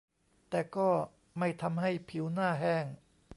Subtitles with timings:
[0.49, 0.89] แต่ก็
[1.39, 2.85] ไม่ทำให้ผิวหน้าแห้ง